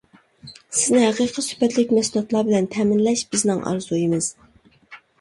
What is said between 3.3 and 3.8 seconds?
بىزنىڭ